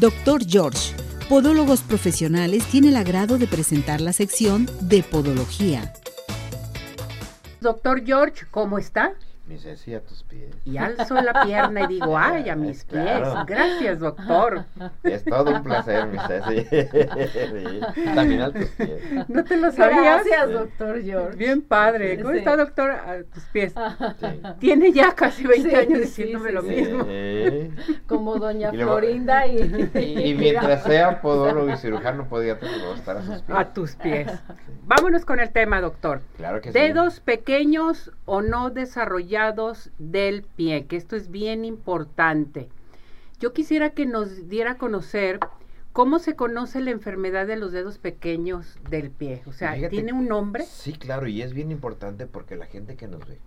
[0.00, 0.94] Doctor George,
[1.26, 5.94] Podólogos Profesionales, tiene el agrado de presentar la sección de Podología.
[7.62, 9.14] Doctor George, ¿cómo está?
[9.48, 10.56] Mi Ceci, a tus pies.
[10.64, 13.04] Y alzo la pierna y digo, ay, a mis pies.
[13.04, 13.44] Claro.
[13.46, 14.64] Gracias, doctor.
[15.04, 16.66] Es todo un placer, mi Ceci.
[18.16, 19.28] También a tus pies.
[19.28, 20.24] ¿No te lo sabías?
[20.24, 21.36] Gracias, doctor George.
[21.36, 22.16] Bien padre.
[22.20, 22.38] ¿Cómo Sí.
[22.38, 22.90] está, doctor?
[22.90, 23.72] A tus pies.
[24.18, 24.26] Sí.
[24.58, 26.68] Tiene ya casi 20 Sí, años diciéndome sí, lo sí.
[26.68, 27.04] mismo.
[27.04, 27.98] Sí.
[28.08, 29.90] Como doña Y luego- Florinda y...
[29.94, 33.58] Y, y mientras sea podólogo y cirujano podiatra, estar a sus pies.
[33.58, 34.32] A tus pies.
[34.84, 36.20] Vámonos con el tema, doctor.
[36.36, 36.78] Claro que sí.
[36.78, 39.35] Dedos pequeños o no desarrollados
[39.98, 42.68] del pie, que esto es bien importante.
[43.38, 45.40] Yo quisiera que nos diera a conocer
[45.92, 49.42] cómo se conoce la enfermedad de los dedos pequeños del pie.
[49.46, 50.64] O sea, Fíjate- ¿tiene un nombre?
[50.64, 53.38] Sí, claro, y es bien importante porque la gente que nos ve,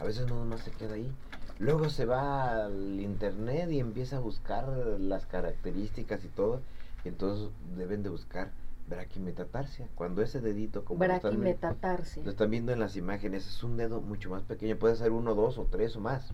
[0.00, 1.12] a veces no nomás se queda ahí.
[1.58, 4.68] Luego se va al internet y empieza a buscar
[5.00, 6.60] las características y todo.
[7.04, 8.50] Y entonces deben de buscar
[8.88, 9.88] braquimetatarsia.
[9.94, 12.22] Cuando ese dedito, como Braquimetatarsia.
[12.24, 14.76] lo están viendo en las imágenes, es un dedo mucho más pequeño.
[14.76, 16.32] Puede ser uno, dos o tres o más.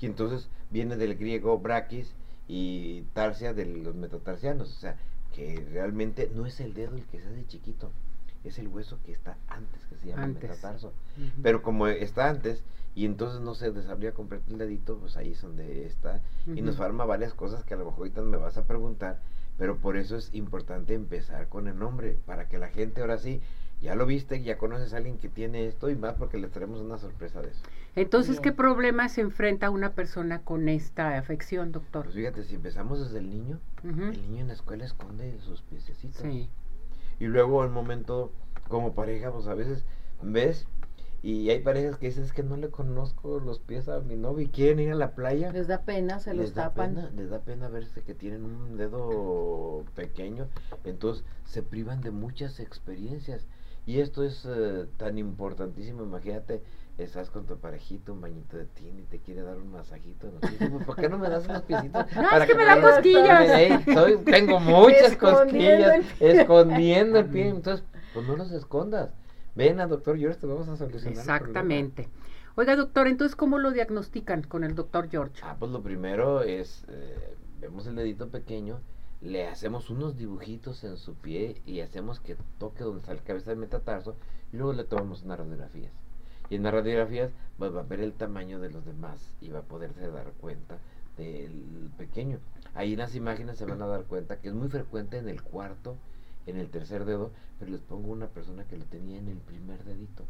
[0.00, 2.14] Y entonces viene del griego braquis
[2.46, 4.70] y tarsia de los metatarsianos.
[4.70, 4.96] O sea,
[5.34, 7.90] que realmente no es el dedo el que se hace chiquito,
[8.44, 10.50] es el hueso que está antes, que se llama Antes.
[10.50, 10.92] metatarso.
[11.42, 12.62] Pero como está antes
[12.94, 16.22] y entonces no se desarrolla completo el dedito, pues ahí es donde está.
[16.46, 19.20] Y nos forma varias cosas que a lo mejor ahorita me vas a preguntar,
[19.58, 23.42] pero por eso es importante empezar con el nombre, para que la gente ahora sí,
[23.82, 26.80] ya lo viste, ya conoces a alguien que tiene esto y más porque les traemos
[26.80, 27.62] una sorpresa de eso.
[27.96, 32.04] Entonces, ¿qué problema se enfrenta una persona con esta afección, doctor?
[32.04, 36.22] Pues fíjate, si empezamos desde el niño, el niño en la escuela esconde sus piececitos.
[36.22, 36.48] Sí.
[37.20, 38.32] Y luego el momento
[38.68, 39.84] como pareja, pues a veces
[40.22, 40.66] ves
[41.22, 44.46] y hay parejas que dicen es que no le conozco los pies a mi novio
[44.46, 45.50] y quieren ir a la playa.
[45.52, 46.94] Les da pena, se los les tapan.
[46.94, 50.46] pena, les da pena verse que tienen un dedo pequeño,
[50.84, 53.46] entonces se privan de muchas experiencias.
[53.86, 56.62] Y esto es eh, tan importantísimo, imagínate,
[56.98, 60.26] estás con tu parejito, un bañito de tin y te quiere dar un masajito.
[60.30, 60.46] ¿no?
[60.46, 62.04] Dices, "Pues, ¿Por qué no me das unos piecitos?
[62.14, 63.84] No, es que me da cosquillas.
[63.94, 69.10] Soy- tengo muchas Escondiendo cosquillas, el escondiendo el pie, entonces, pues no los escondas.
[69.58, 71.14] Ven al doctor George, te vamos a solucionar.
[71.14, 71.18] el.
[71.18, 72.08] Exactamente.
[72.54, 75.42] Oiga, doctor, entonces, ¿cómo lo diagnostican con el doctor George?
[75.42, 78.78] Ah, pues lo primero es, eh, vemos el dedito pequeño,
[79.20, 83.50] le hacemos unos dibujitos en su pie y hacemos que toque donde está la cabeza
[83.50, 84.14] del metatarso
[84.52, 85.92] y luego le tomamos unas radiografías.
[86.50, 89.58] Y en las radiografías pues, va a ver el tamaño de los demás y va
[89.58, 90.78] a poderse dar cuenta
[91.16, 92.38] del pequeño.
[92.74, 95.42] Ahí en las imágenes se van a dar cuenta que es muy frecuente en el
[95.42, 95.96] cuarto,
[96.48, 99.84] en el tercer dedo, pero les pongo una persona que lo tenía en el primer
[99.84, 100.24] dedito.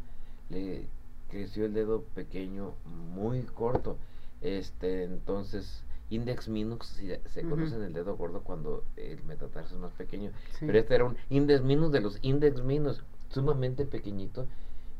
[0.49, 0.87] Le
[1.29, 3.97] creció el dedo pequeño muy corto.
[4.41, 9.81] Este, entonces, index minus se, se conoce en el dedo gordo cuando el metatarso es
[9.81, 10.31] más pequeño.
[10.57, 10.65] Sí.
[10.65, 14.47] Pero este era un index minus de los index minus, sumamente pequeñito.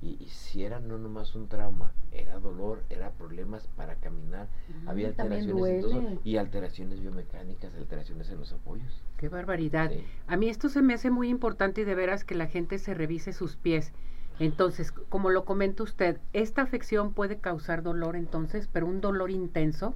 [0.01, 4.47] Y, y si era no nomás un trauma, era dolor, era problemas para caminar,
[4.85, 9.03] había alteraciones y alteraciones biomecánicas, alteraciones en los apoyos.
[9.17, 9.91] Qué barbaridad.
[9.91, 10.03] Sí.
[10.27, 12.93] A mí esto se me hace muy importante y de veras que la gente se
[12.93, 13.91] revise sus pies.
[14.39, 19.93] Entonces, como lo comenta usted, esta afección puede causar dolor entonces, pero un dolor intenso.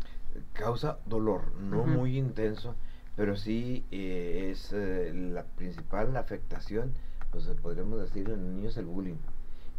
[0.52, 2.76] Causa dolor, no muy intenso,
[3.16, 6.92] pero sí eh, es eh, la principal afectación,
[7.32, 9.16] pues podríamos decir en el niño es el bullying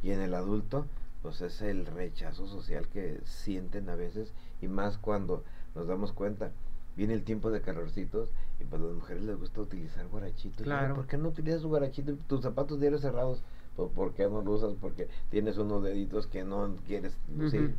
[0.04, 0.86] y en el adulto
[1.22, 5.42] pues es el rechazo social que sienten a veces y más cuando
[5.74, 6.52] nos damos cuenta
[6.94, 8.28] viene el tiempo de calorcitos
[8.60, 10.62] y pues a las mujeres les gusta utilizar guarachito.
[10.62, 10.94] Y, Claro.
[10.94, 13.42] ¿Por qué no utilizas tu guarachito y tus zapatos diarios cerrados?
[13.74, 14.74] Pues ¿por qué no lo usas?
[14.80, 17.74] Porque tienes unos deditos que no quieres lucir.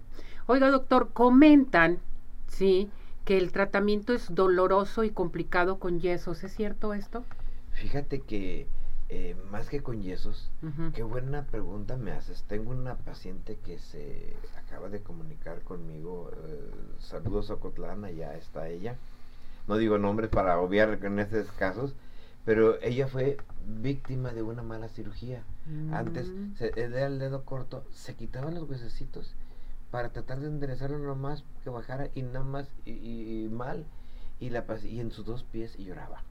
[0.47, 1.99] Oiga, doctor, comentan,
[2.47, 2.89] sí,
[3.23, 6.43] que el tratamiento es doloroso y complicado con yesos.
[6.43, 7.23] ¿Es cierto esto?
[7.71, 8.67] Fíjate que
[9.09, 10.49] eh, más que con yesos,
[10.93, 12.43] qué buena pregunta me haces.
[12.43, 16.31] Tengo una paciente que se acaba de comunicar conmigo.
[16.47, 18.97] eh, saludos a Cotlán, allá está ella.
[19.67, 21.95] No digo nombres para obviar en estos casos,
[22.45, 23.37] pero ella fue
[23.81, 25.43] víctima de una mala cirugía.
[25.91, 26.55] Antes Mm.
[26.57, 29.33] se, era el dedo corto, se quitaban los huesecitos
[29.91, 33.85] para tratar de enderezarlo lo más que bajara y nada más y, y- y mal
[34.39, 36.21] y la y en sus dos pies y lloraba.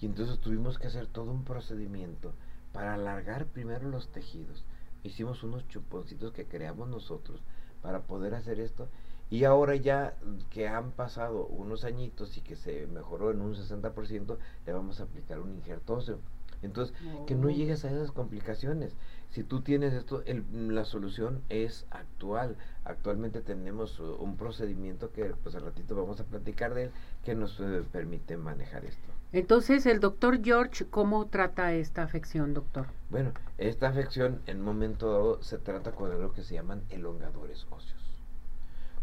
[0.00, 2.32] Y entonces tuvimos que hacer todo un procedimiento
[2.72, 4.64] para alargar primero los tejidos.
[5.04, 7.40] Hicimos unos chuponcitos que creamos nosotros
[7.82, 8.88] para poder hacer esto.
[9.30, 10.14] Y ahora ya
[10.50, 15.04] que han pasado unos añitos y que se mejoró en un 60%, le vamos a
[15.04, 16.18] aplicar un injerto óseo.
[16.60, 16.94] Entonces,
[17.26, 17.50] que no Oh.
[17.50, 18.94] llegues a esas complicaciones.
[19.30, 22.56] Si tú tienes esto, el- la solución es actual.
[22.84, 26.90] Actualmente tenemos uh, un procedimiento que pues al ratito vamos a platicar de él
[27.24, 29.08] que nos eh, permite manejar esto.
[29.32, 32.86] Entonces, el doctor George, ¿cómo trata esta afección, doctor?
[33.08, 37.66] Bueno, esta afección en un momento dado se trata con algo que se llaman elongadores
[37.70, 38.02] óseos.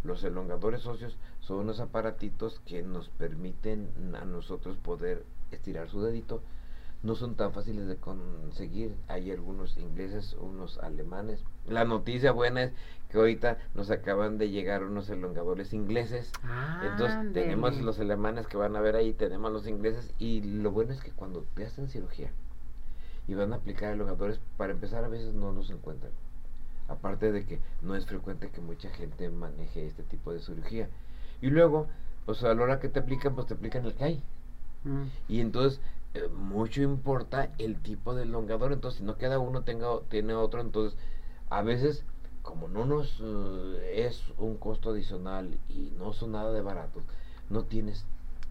[0.04, 3.90] Los elongadores óseos son unos aparatitos que nos permiten
[4.22, 6.44] a nosotros poder estirar su dedito.
[7.02, 8.96] No son tan fáciles de conseguir.
[9.08, 11.44] Hay algunos ingleses, unos alemanes.
[11.66, 12.74] La noticia buena es
[13.10, 16.32] que ahorita nos acaban de llegar unos elongadores ingleses.
[16.84, 17.46] Entonces Ándele.
[17.46, 21.02] tenemos los alemanes que van a ver ahí, tenemos los ingleses y lo bueno es
[21.02, 22.32] que cuando te hacen cirugía
[23.30, 26.12] y van a aplicar elongadores, para empezar a veces no los encuentran.
[26.88, 30.90] Aparte de que no es frecuente que mucha gente maneje este tipo de cirugía.
[31.40, 31.88] Y luego,
[32.26, 34.24] pues a la hora que te aplican, pues te aplican el CAI.
[34.84, 35.04] Mm.
[35.28, 35.80] Y entonces
[36.14, 38.74] eh, mucho importa el tipo de elongador.
[38.74, 40.62] Entonces, si no queda uno, tenga, tiene otro.
[40.62, 40.98] Entonces,
[41.50, 42.04] a veces,
[42.42, 47.04] como no nos eh, es un costo adicional y no son nada de baratos,
[47.50, 48.06] no tienes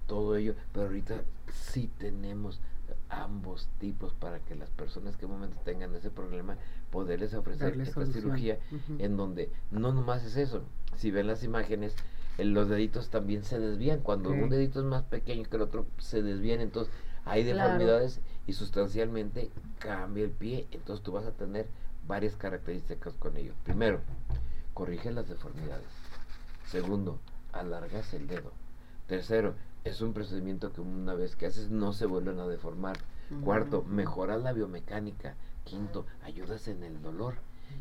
[0.06, 0.54] todo ello.
[0.72, 1.22] Pero ahorita
[1.52, 2.60] sí tenemos
[3.08, 6.56] ambos tipos para que las personas que en momento tengan ese problema,
[6.90, 8.22] poderles ofrecer esta solución.
[8.22, 8.58] cirugía
[8.98, 10.62] en donde no nomás es eso.
[10.96, 11.94] Si ven las imágenes,
[12.38, 14.00] en los deditos también se desvían.
[14.00, 16.60] Cuando un dedito es más pequeño que el otro, se desvían.
[16.60, 16.92] Entonces,
[17.28, 17.62] hay Claro.
[17.72, 20.66] deformidades y sustancialmente cambia el pie.
[20.70, 21.66] Entonces, tú vas a tener
[22.06, 23.52] varias características con ello.
[23.64, 24.00] Primero,
[24.74, 25.86] corrige las deformidades.
[26.66, 27.18] Segundo,
[27.52, 28.52] alargas el dedo.
[29.06, 29.54] Tercero,
[29.84, 32.98] es un procedimiento que una vez que haces no se vuelven a deformar.
[33.44, 35.34] Cuarto, mejoras la biomecánica.
[35.64, 37.36] Quinto, ayudas en el dolor.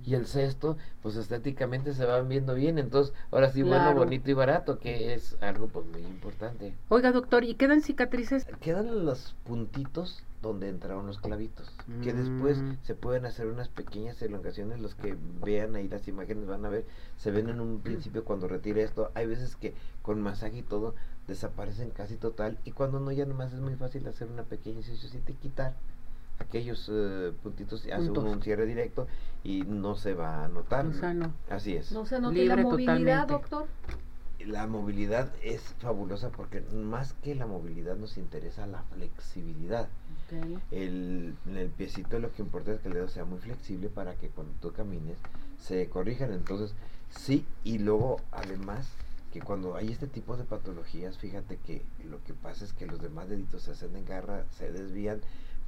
[0.06, 2.80] Y el sexto, pues estéticamente se van viendo bien.
[2.80, 6.74] Entonces, ahora sí, bueno, bonito y barato, que es algo pues muy importante.
[6.89, 8.45] Oiga, doctor, ¿y quedan cicatrices?
[8.62, 11.74] Quedan los puntitos donde entraron los clavitos,
[12.04, 12.78] que después Mm.
[12.84, 16.86] se pueden hacer unas pequeñas elongaciones, los que vean ahí las imágenes van a ver,
[17.18, 19.74] se ven en un principio cuando retire esto, hay veces que
[20.04, 20.94] con masaje y todo
[21.28, 25.24] desaparecen casi total y cuando no ya nomás es muy fácil hacer una pequeña incisión
[25.28, 25.74] y quitar
[26.39, 29.07] aquellos eh, puntitos y hace uno un cierre directo
[29.44, 30.86] y no se va a notar.
[30.86, 31.34] O sea, no.
[31.50, 31.92] Así es.
[31.92, 33.34] No se nota Libre la movilidad, totalmente.
[33.34, 33.66] doctor.
[34.45, 39.88] La movilidad es fabulosa porque más que la movilidad nos interesa la flexibilidad.
[40.28, 40.62] Ok.
[40.72, 44.16] El, en el piecito lo que importa es que el dedo sea muy flexible para
[44.16, 45.18] que cuando tú camines
[45.60, 46.31] se corrijan.
[46.33, 46.75] Entonces,
[47.10, 48.88] sí, y luego además
[49.33, 53.01] que cuando hay este tipo de patologías, fíjate que lo que pasa es que los
[53.01, 55.19] demás deditos se hacen en garra, se desvían,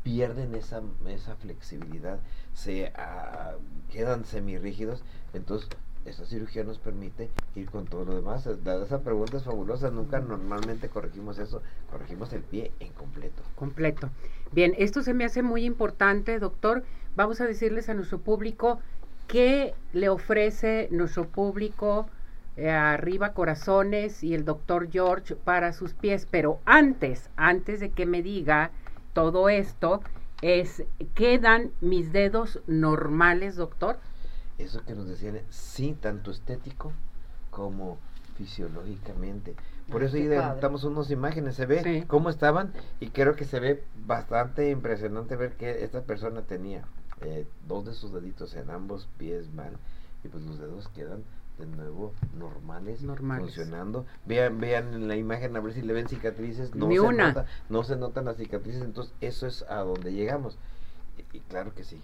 [0.03, 2.19] pierden esa, esa flexibilidad,
[2.53, 3.55] se ah,
[3.91, 5.03] quedan semirrígidos.
[5.33, 5.69] Entonces,
[6.05, 8.47] esta cirugía nos permite ir con todo lo demás.
[8.63, 11.61] Dada esa pregunta es fabulosa, nunca normalmente corregimos eso,
[11.91, 13.43] corregimos el pie en completo.
[13.55, 14.09] completo.
[14.51, 16.83] Bien, esto se me hace muy importante, doctor.
[17.15, 18.79] Vamos a decirles a nuestro público
[19.27, 22.07] qué le ofrece nuestro público
[22.57, 26.27] eh, arriba corazones y el doctor George para sus pies.
[26.29, 28.71] Pero antes, antes de que me diga
[29.13, 30.01] todo esto,
[30.41, 30.83] es
[31.15, 33.97] ¿quedan mis dedos normales, doctor?
[34.57, 36.91] Eso que nos decían, sí, tanto estético
[37.49, 37.97] como
[38.35, 39.55] fisiológicamente.
[39.91, 42.03] Por Ah, eso ahí adelantamos unas imágenes, se ve Sí.
[42.07, 46.83] cómo estaban y creo que se ve bastante impresionante ver que esta persona tenía
[47.21, 49.73] eh, dos de sus deditos en ambos pies mal
[50.23, 51.23] y pues los dedos quedan
[51.59, 53.53] de nuevo normales, Normales.
[53.55, 54.05] funcionando.
[54.25, 57.27] Vean, vean en la imagen a ver si le ven cicatrices, no Ni se una.
[57.29, 60.57] nota, no se notan las cicatrices, entonces eso es a donde llegamos.
[61.17, 62.01] Y, y claro que sí.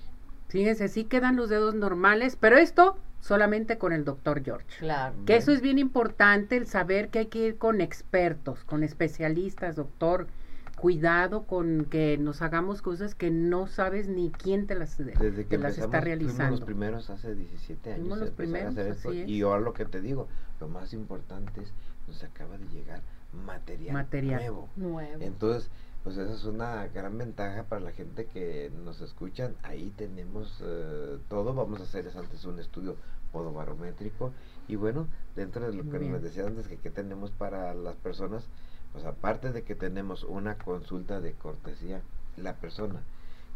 [0.49, 4.67] Fíjense, sí quedan los dedos normales, pero esto solamente con el doctor George.
[4.79, 5.15] Claro.
[5.25, 9.75] Que eso es bien importante, el saber que hay que ir con expertos, con especialistas,
[9.75, 10.27] doctor.
[10.75, 15.57] Cuidado con que nos hagamos cosas que no sabes ni quién te las, Desde que
[15.57, 16.51] te las está fuimos realizando.
[16.51, 17.99] los primeros hace 17 años.
[18.01, 19.29] Fuimos los primeros, hacer esto, así es.
[19.29, 20.27] Y ahora lo que te digo,
[20.59, 21.71] lo más importante es,
[22.07, 23.01] nos acaba de llegar
[23.45, 24.39] material, Material.
[24.41, 24.69] nuevo.
[24.75, 25.21] Nuevo.
[25.23, 25.69] Entonces,
[26.03, 29.55] pues esa es una gran ventaja para la gente que nos escuchan.
[29.63, 31.53] Ahí tenemos eh, todo.
[31.53, 32.95] Vamos a hacerles antes un estudio
[33.31, 34.31] podobarométrico.
[34.67, 36.11] Y bueno, dentro de lo Muy que bien.
[36.13, 38.47] nos decía antes que, que tenemos para las personas,
[38.95, 42.01] pues aparte de que tenemos una consulta de cortesía,
[42.37, 43.01] la persona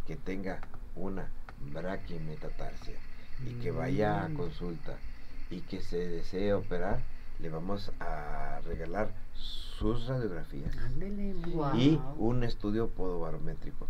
[0.05, 0.59] que tenga
[0.97, 1.29] una
[1.71, 2.99] braquimetatarsia
[3.45, 4.35] y que vaya a Mm.
[4.35, 4.99] consulta
[5.49, 6.99] y que se desee operar,
[7.39, 10.75] le vamos a regalar sus radiografías
[11.77, 13.87] y un estudio podobarométrico.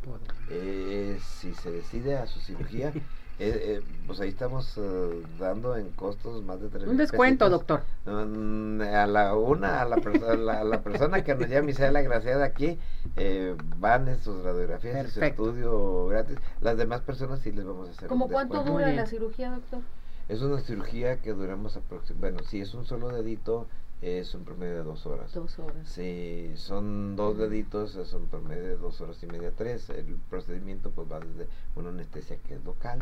[0.49, 2.93] Eh, si se decide a su cirugía,
[3.41, 7.51] Eh, eh, pues ahí estamos eh, dando en costos más de tres Un descuento, pesitos.
[7.67, 8.27] doctor.
[8.27, 11.89] Mm, A la una, a la, perso- la, la persona que nos llame y sea
[11.91, 12.77] la agraciada aquí,
[13.15, 16.37] eh, van en sus radiografías y su estudio gratis.
[16.59, 18.79] Las demás personas sí les vamos a hacer ¿Cómo un cuánto descuento.
[18.79, 19.79] dura la cirugía, doctor?
[20.27, 23.67] Es una cirugía que duramos aproximadamente, bueno, si es un solo dedito,
[24.01, 25.33] es un promedio de dos horas.
[25.33, 25.87] Dos horas.
[25.87, 29.89] Si son dos deditos, es un promedio de dos horas y media, tres.
[29.89, 32.99] El procedimiento pues va desde una anestesia que es local,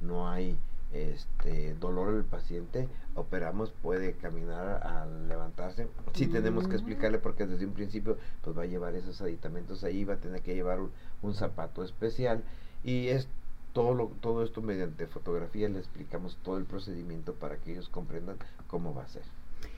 [0.00, 0.56] no hay
[0.92, 5.86] este dolor al paciente, operamos, puede caminar al levantarse.
[6.14, 6.76] Sí tenemos que Mm.
[6.76, 10.40] explicarle porque desde un principio pues va a llevar esos aditamentos ahí, va a tener
[10.40, 10.90] que llevar un,
[11.22, 12.42] un zapato especial
[12.82, 13.28] y es
[13.74, 18.36] todo lo, todo esto mediante fotografía le explicamos todo el procedimiento para que ellos comprendan
[18.66, 19.22] cómo va a ser.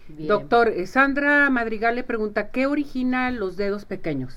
[0.08, 0.28] Bien.
[0.28, 4.36] Doctor, Sandra Madrigal le pregunta, ¿qué origina los dedos pequeños?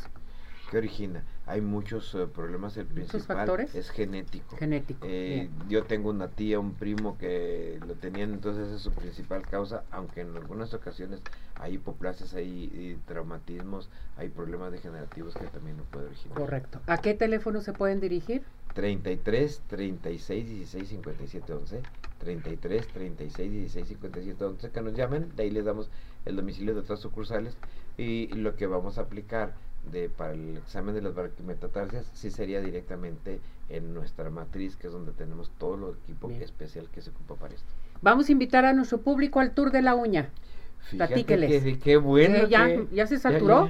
[0.72, 1.24] ¿Qué origina?
[1.46, 3.76] Hay muchos eh, problemas, el ¿Muchos principal factores?
[3.76, 4.56] es genético.
[4.56, 5.06] Genético.
[5.10, 9.84] Eh, yo tengo una tía, un primo que lo tenían, entonces es su principal causa,
[9.92, 11.22] aunque en algunas ocasiones
[11.56, 16.38] hay hipoplasias, hay eh, traumatismos, hay problemas degenerativos que también lo puede originar.
[16.38, 16.80] Correcto.
[16.88, 18.44] ¿A qué teléfono se pueden dirigir?
[18.74, 21.82] 33 36 16 57 11
[22.20, 25.92] 33 36 16 57 11 que nos llamen de ahí les damos
[26.26, 27.56] el domicilio de otras sucursales
[27.98, 29.54] y lo que vamos a aplicar
[29.92, 31.14] de para el examen de las
[31.46, 36.42] metatarsias sí sería directamente en nuestra matriz que es donde tenemos todo lo equipo Bien.
[36.42, 37.68] especial que se ocupa para esto
[38.02, 40.30] Vamos a invitar a nuestro público al tour de la uña.
[40.92, 41.64] Platíqueles.
[41.64, 43.70] que- qué bueno Eh, ya, que- ya se ya- saturó.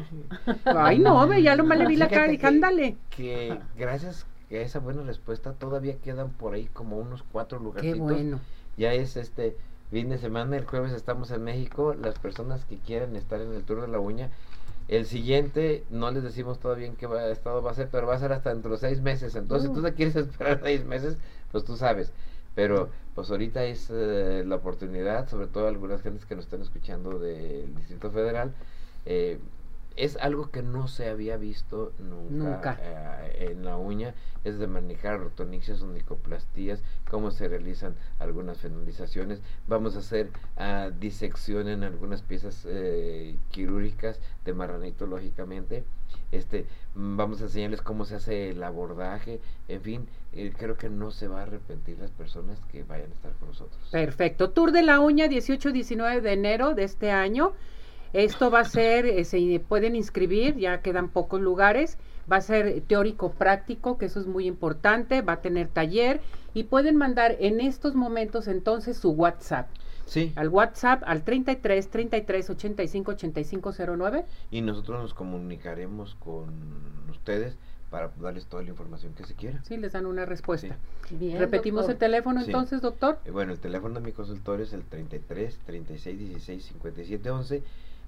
[0.65, 2.97] ya- Ay, no, ve, ya lo le vi la cara y ándale.
[3.15, 7.99] que gracias a esa buena respuesta todavía quedan por ahí como unos cuatro Qué lugarcitos
[7.99, 8.39] bueno.
[8.77, 9.55] Ya es este
[9.91, 11.93] fin de semana, el jueves estamos en México.
[11.93, 14.31] Las personas que quieran estar en el Tour de la Uña,
[14.87, 18.15] el siguiente, no les decimos todavía en qué va- estado va a ser, pero va
[18.15, 19.35] a ser hasta dentro de seis meses.
[19.35, 19.83] Entonces, si tú Uh.
[19.83, 21.17] te quieres esperar seis meses,
[21.51, 22.13] pues tú sabes.
[22.55, 27.19] Pero, pues ahorita es eh, la oportunidad, sobre todo algunas gentes que nos están escuchando
[27.19, 28.55] del Distrito Federal.
[29.05, 29.39] eh,
[29.95, 32.79] es algo que no se había visto nunca, Nunca.
[32.81, 39.41] eh, en la uña, es de manejar rotonicias, onicoplastías, cómo se realizan algunas fenolizaciones.
[39.67, 45.83] Vamos a hacer ah, disección en algunas piezas eh, quirúrgicas de marranito, lógicamente.
[46.31, 51.11] Este, vamos a enseñarles cómo se hace el abordaje, en fin, eh, creo que no
[51.11, 53.79] se va a arrepentir las personas que vayan a estar con nosotros.
[53.91, 54.49] Perfecto.
[54.51, 57.53] Tour de la uña 18-19 de enero de este año.
[58.13, 61.97] Esto va a ser, eh, se pueden inscribir, ya quedan pocos lugares.
[62.31, 65.21] Va a ser teórico práctico, que eso es muy importante.
[65.21, 66.21] Va a tener taller
[66.53, 69.67] y pueden mandar en estos momentos entonces su WhatsApp.
[70.05, 74.25] Sí, Al WhatsApp al 33 33 85 85 09.
[74.51, 76.53] y nosotros nos comunicaremos con
[77.09, 77.57] ustedes
[77.89, 79.63] para darles toda la información que se quiera.
[79.63, 80.77] Sí, les dan una respuesta.
[81.11, 81.93] Bien, Repetimos doctor.
[81.93, 82.47] el teléfono Sí.
[82.47, 83.19] entonces, doctor.
[83.25, 87.63] Eh, Bueno, el teléfono de mi consultorio es el 33 36 16 57 11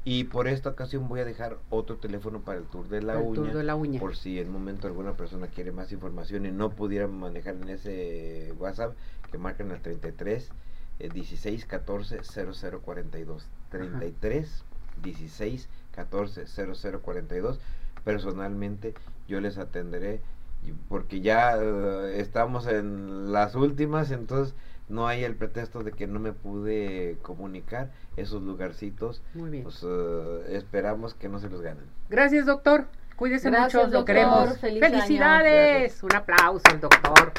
[0.05, 3.23] y por esta ocasión voy a dejar otro teléfono para el tour de la El
[3.23, 3.33] uña.
[3.33, 3.99] tour de la uña.
[3.99, 8.53] Por si en momento alguna persona quiere más información y no pudiera manejar en ese
[8.59, 8.95] WhatsApp,
[9.31, 10.51] que marquen al 33
[10.99, 13.47] eh, 16 14 00 42.
[13.71, 14.63] 33
[15.03, 17.59] 16 14 00 42.
[18.03, 18.93] Personalmente
[19.27, 20.21] yo les atenderé
[20.87, 24.53] porque ya eh, estamos en las últimas, entonces
[24.87, 29.21] no hay el pretexto de que no me pude comunicar esos lugarcitos.
[29.33, 29.63] Muy bien.
[29.63, 31.85] Pues eh, esperamos que no se los ganen.
[32.09, 32.87] Gracias, doctor.
[33.15, 34.57] Cuídese Gracias, mucho, lo queremos.
[34.59, 34.95] Feliz año.
[34.95, 36.03] Felicidades.
[36.03, 37.33] Un aplauso al doctor.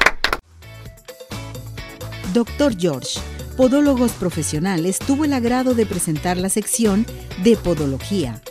[2.33, 3.19] Doctor George,
[3.55, 7.05] Podólogos Profesionales, tuvo el agrado de presentar la sección
[7.43, 8.41] de Podología